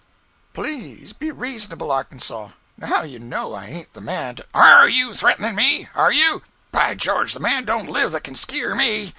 "Please 0.53 1.13
be 1.13 1.29
reasonable, 1.29 1.91
Arkansas. 1.91 2.47
Now 2.75 3.03
you 3.03 3.19
know 3.19 3.49
that 3.51 3.55
I 3.57 3.65
ain't 3.67 3.93
the 3.93 4.01
man 4.01 4.37
to—" 4.37 4.47
"Are 4.51 4.89
you 4.89 5.11
a 5.11 5.15
threatenin' 5.15 5.53
me? 5.53 5.89
Are 5.93 6.11
you? 6.11 6.41
By 6.71 6.95
George, 6.95 7.33
the 7.33 7.39
man 7.39 7.65
don't 7.65 7.85
live 7.87 8.11
that 8.13 8.23
can 8.23 8.33
skeer 8.33 8.73
me! 8.73 9.09